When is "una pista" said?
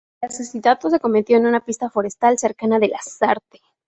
1.45-1.87